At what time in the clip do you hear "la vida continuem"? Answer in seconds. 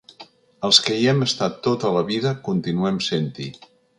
1.97-3.01